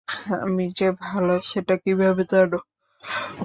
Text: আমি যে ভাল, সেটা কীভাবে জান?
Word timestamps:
আমি 0.37 0.65
যে 0.77 0.87
ভাল, 1.01 1.25
সেটা 1.45 1.75
কীভাবে 1.83 2.23
জান? 2.31 2.51